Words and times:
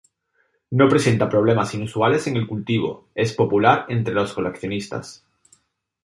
No 0.71 0.89
presenta 0.89 1.29
problemas 1.29 1.75
inusuales 1.75 2.25
en 2.25 2.35
el 2.35 2.47
cultivo; 2.47 3.07
es 3.13 3.33
popular 3.33 3.85
entre 3.89 4.15
los 4.15 4.33
coleccionistas. 4.33 5.23